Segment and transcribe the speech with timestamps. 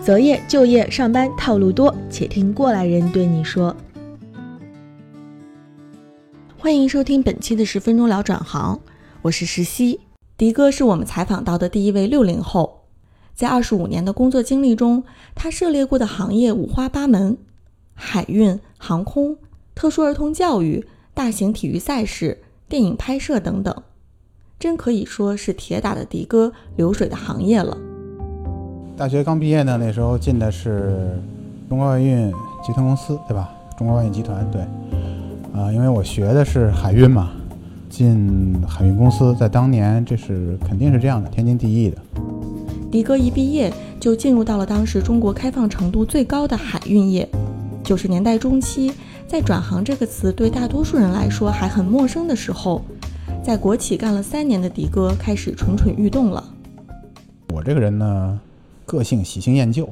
[0.00, 3.76] 择业、就业、上班套路多，且听过来人对你说。
[6.56, 8.80] 欢迎收听本期的十分钟聊转行，
[9.20, 10.00] 我是石溪。
[10.38, 12.84] 迪哥是我们采访到的第一位六零后，
[13.34, 17.36] 在二十五年的工作经历中，他涉猎过的行业五花八门：
[17.92, 19.36] 海运、航空、
[19.74, 22.38] 特殊儿童教育、大型体育赛事、
[22.70, 23.82] 电影拍摄等等，
[24.58, 27.76] 真可以说是铁打的迪哥流水的行业了。
[29.00, 31.18] 大学刚毕业呢，那时候进的是
[31.70, 32.30] 中国外运
[32.62, 33.50] 集团公司，对吧？
[33.78, 34.60] 中国外运集团，对。
[35.58, 37.30] 啊，因为我学的是海运嘛，
[37.88, 41.96] 进海运公司，在当年这是肯定是这样的，天经地义的。
[42.92, 47.26] 迪哥一毕业就进入到了当时中国开放程度最高的海运业。
[47.82, 48.92] 九十年代中期，
[49.26, 52.82] 在“转行”这个词对大多数人来说还很陌生的时候，
[53.42, 56.44] 在国企干了三年的迪哥开始蠢蠢欲动了。
[57.54, 58.38] 我这个人呢？
[58.90, 59.88] 个性喜新厌旧，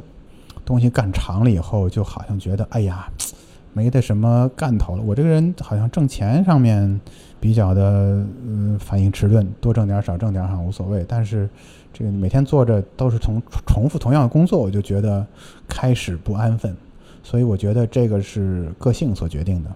[0.64, 3.08] 东西干长了以后，就好像觉得哎呀，
[3.72, 5.02] 没得什么干头了。
[5.04, 7.00] 我这个人好像挣钱上面
[7.38, 11.04] 比较的嗯反应迟钝，多挣点少挣点好像无所谓。
[11.06, 11.48] 但是
[11.92, 15.24] 这个每天做着都是同重复同样的工作，我就觉得
[15.68, 16.76] 开始不安分。
[17.22, 19.70] 所以我觉得这个是个性所决定的。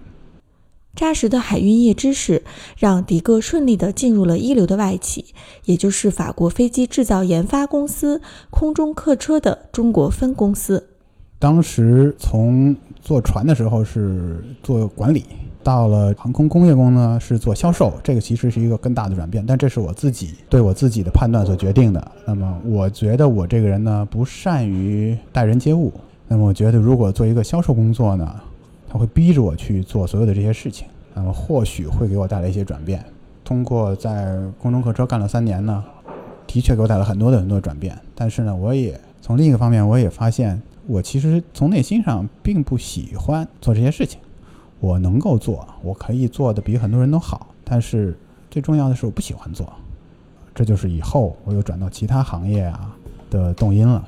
[0.95, 2.43] 扎实的海运业知识
[2.77, 5.25] 让迪哥顺利地进入了一流的外企，
[5.65, 10.87] 也就是法国飞机制造研发公司空中客车的中国分公司。
[11.39, 15.25] 当时从坐船的时候是做管理，
[15.63, 19.43] 到了航空工业工呢是做销售，这个其实是一个更大的转变。
[19.43, 22.11] 但这是我自己对我自己的判断所决定的。
[22.23, 25.91] 那么我觉得我这个人呢不善于待人接物，
[26.27, 28.39] 那么我觉得如果做一个销售工作呢？
[28.93, 33.03] 他会逼着我去做所有的这些事情，那么或许会给我带来一些转变。
[33.43, 35.83] 通过在空中客车干了三年呢，
[36.45, 37.99] 的确给我带来很多的很多的转变。
[38.13, 44.19] 但是呢，我也从另一个方面，我也发现我其实从内心上并不喜欢做这些事情。
[44.79, 48.15] 我能够做，我可以做的比很多人都好，但是
[48.51, 49.67] 最重要的是我不喜欢做。
[50.53, 52.95] 这就是以后我又转到其他行业啊
[53.31, 54.05] 的动因了。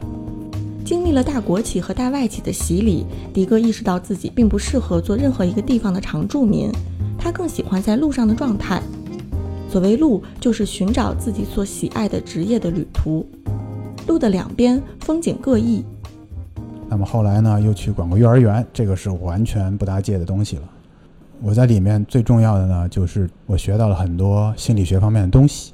[0.86, 6.72] 经历了大国企和大外企的洗礼，迪哥意识到自己并不适合做任何一个地方的常住民，
[7.18, 8.80] 他更喜欢在路上的状态。
[9.68, 13.26] 所谓路，就是寻找自己所喜爱的职业的旅途。
[14.06, 15.84] 路的两边风景各异。
[16.88, 20.64] 那么后来呢，又去管过幼儿园，这个是完全不搭界的东西了。
[21.42, 25.74] 我在里面最重要的呢，就是我学到了很多心理学方面的东西。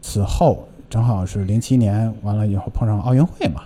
[0.00, 3.62] 此后正好是零七年完了以后碰上奥运会嘛。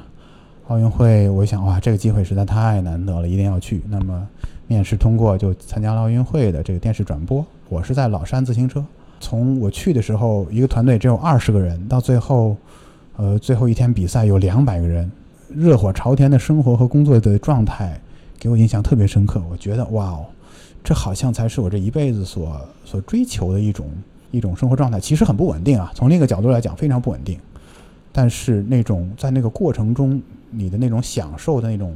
[0.69, 3.81] 奥运会，我想哇，这个机会实在太难得了，一定要去。
[3.89, 4.29] 那么，
[4.67, 7.43] 面试通过就参加了奥运会的这个电视转播。
[7.71, 8.85] 我是在老山自行车，
[9.19, 12.55] 从我去的时候，一个团队只有二十个人，到最后，
[13.17, 15.11] 呃，最后一天比赛有两百个人，
[15.49, 17.99] 热火朝天的生活和工作的状态
[18.39, 19.43] 给我印象特别深刻。
[19.51, 20.27] 我觉得哇哦，
[20.85, 23.87] 这好像才是我这一辈子所所追求的一种
[24.31, 25.01] 一种生活状态。
[25.01, 27.39] 其实很不稳定啊，从另一个角度来讲，非常不稳定。
[28.13, 30.21] 但是那种在那个过程中。
[30.51, 31.95] 你的那种享受的那种，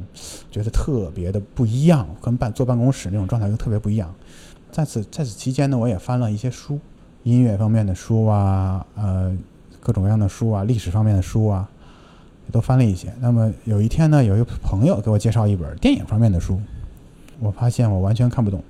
[0.51, 4.13] 觉得特别的不一样，跟办坐办公室那种状态就特别不一样。
[4.71, 6.79] 在此在此期间呢，我也翻了一些书，
[7.23, 9.35] 音乐方面的书啊，呃，
[9.79, 11.67] 各种各样的书啊，历史方面的书啊，
[12.51, 13.11] 都翻了一些。
[13.19, 16.61] 那么有一天呢，有一个朋友给我介绍一本电影方面的书，
[17.39, 18.63] 我发现我完全看不懂。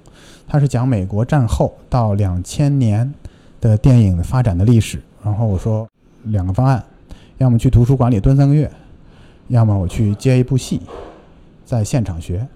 [0.47, 3.13] 他是讲美国战后到两千年
[3.59, 5.01] 的电影的发展的历史。
[5.21, 5.85] 然后我说
[6.23, 6.81] 两个方案，
[7.43, 8.71] 要么去图书馆里蹲三个月。
[9.49, 10.81] 要么我去接一部戏，
[11.65, 12.47] 在现场学，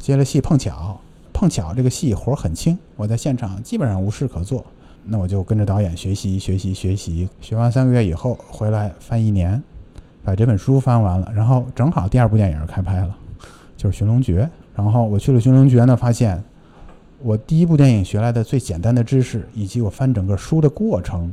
[0.00, 1.00] 接了戏碰巧，
[1.32, 4.66] 碰巧这个戏活儿很轻，我在现场基本上无事可做，
[5.04, 9.62] 那我就跟着导演学习学习学习，学完三个月以后回来翻一年，
[10.24, 13.16] 把这本书翻完了，然后正好第二部电影开拍了，
[13.76, 14.42] 就是《寻龙诀》，
[14.74, 16.42] 然后我去了《寻龙诀》呢，发现
[17.20, 21.32] 我第一部电影学来的最简单的知识，以及我翻整个书的过程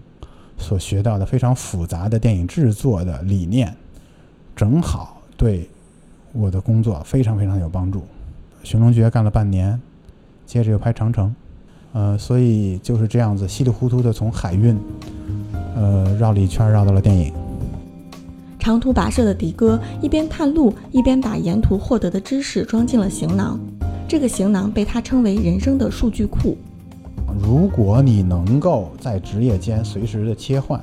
[0.59, 3.75] 所学到的非常复杂的电影制作的理念。
[4.55, 5.67] 正好对
[6.33, 8.03] 我的工作非常非常有帮助。
[8.63, 9.79] 寻龙诀干了半年，
[10.45, 11.33] 接着又拍长城，
[11.93, 14.77] 呃，所以就是这样子稀里糊涂的从海运，
[15.75, 17.33] 呃，绕了一圈绕到了电影。
[18.59, 23.57] 长途跋涉的迪哥一边探路，一边把沿途获得的知识装进了行囊。
[24.07, 26.57] 这个行囊被他称为人生的数据库。
[27.49, 30.79] 如果你能够在职业间随时的切换，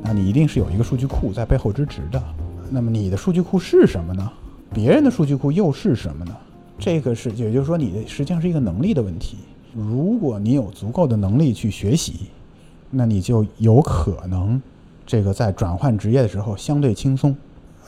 [0.00, 2.22] 那你一定是有一个数据库在背后支持的。
[2.70, 4.30] 那么你的数据库是什么呢？
[4.72, 6.36] 别人的数据库又是什么呢？
[6.78, 9.38] 这个是，也就是说，你的实际上是一个能力的问题。
[9.74, 12.28] 如果你有足够的能力去学习，
[12.92, 14.62] 那你就有可能
[15.04, 17.34] 这个在转换职业的时候相对轻松。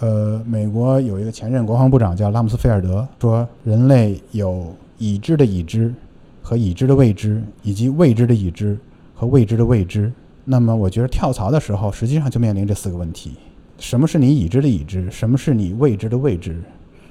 [0.01, 5.95] 呃，美国有一个前任国防部长叫拉姆斯菲尔德说，人类有已知的已知
[6.43, 8.79] 和已知的未知，以及未知的已知
[9.15, 10.13] 和未知的未知。
[10.45, 13.33] 那么，我觉得跳槽的时候，实际上就面临这四个问题：
[13.79, 15.11] 什么是你已知的已知？
[15.11, 16.61] 什么是你未知的未知？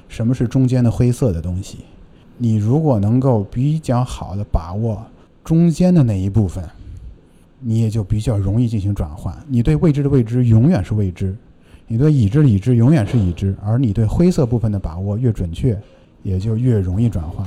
[0.07, 1.79] 什么是中间的灰色的东西？
[2.37, 5.05] 你如果能够比较好的把握
[5.43, 6.63] 中间的那一部分，
[7.59, 9.35] 你也就比较容易进行转换。
[9.47, 11.35] 你对未知的未知永远是未知，
[11.87, 15.79] 你对已知的已知永远是已知，而你对灰色部分的把握越准确，
[16.23, 17.45] 也就越容易转换。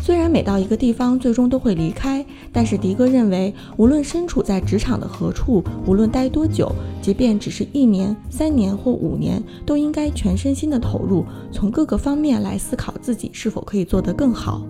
[0.00, 6.72] 虽然每到一个地方最终都会离开，但是迪哥认为，无论身处在职场的何处，无论待多久，
[7.02, 14.62] 即便只是一年、三年或五年，都应该全身心的投入，从各个方面来思考自己是否可以做得更好。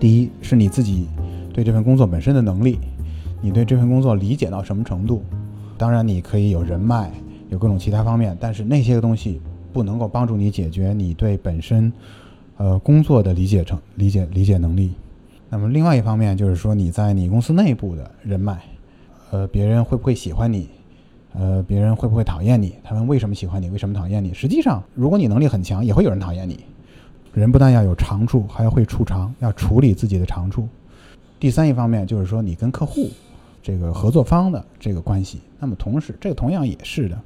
[0.00, 1.08] 第一是你自己
[1.52, 2.78] 对这份工作本身的能力，
[3.42, 5.22] 你对这份工作理解到什么程度？
[5.76, 7.12] 当然你可以有人脉，
[7.50, 9.40] 有各种其他方面，但是那些个东西
[9.74, 11.92] 不能够帮助你解决你对本身。
[12.58, 14.92] 呃，工作的理解成理解理解能力，
[15.48, 18.60] 那么另外一方面就是说你在你公司内部的人脉，
[19.30, 20.68] 呃，别人会不会喜欢你，
[21.34, 24.34] 呃，别人会不会讨厌你，他们为什么喜欢你，为什么讨厌你？
[24.34, 26.58] 实际上，如果你能力很强，也会有人讨厌你。
[27.32, 30.66] 人不但要有长处，还要会处长，要处理自己的长处。
[31.38, 33.08] 第三一方面就是说你跟客户
[33.62, 37.18] 这个合作方的这个关系，那么同时这个同样也是的。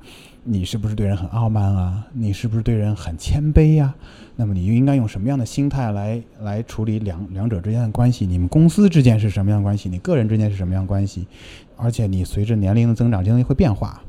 [0.44, 2.04] 你是不是对人很傲慢啊？
[2.12, 3.94] 你是不是对人很谦卑呀？
[4.34, 8.26] 那么你应该用什么样的心态来来处理两两者之间的关系？
[8.26, 9.88] 你们公司之间是什么样关系？
[9.88, 11.28] 你个人之间是什么样关系？
[11.76, 14.02] 而且你随着年龄的增长，经历会变化。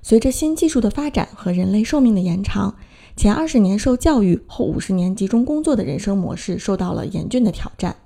[0.00, 2.74] 随着新技术的发展和人类寿命的延长，
[3.14, 7.96] 前二十年受教育后五十年集中工作的人生模式受到了严峻的挑战。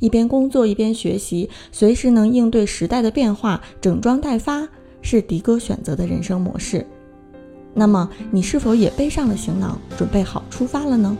[0.00, 4.68] 一边工作一边学习，随时能应对时代的变化，整装待发。
[5.02, 6.84] 是迪哥选择的人生模式，
[7.72, 11.16] 那么你是否也背上了行囊，准备好出发了呢？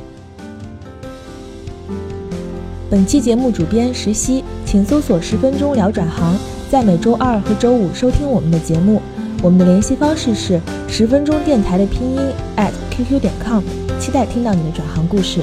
[2.90, 6.36] 本期节目主编石溪，请搜索“十分钟聊转行”，
[6.70, 9.00] 在每周二和周五收听我们的节目。
[9.42, 12.18] 我们的联系方式是十分钟电台的拼音
[12.56, 13.62] at qq 点 com，
[13.98, 15.40] 期待听到你的转行故事。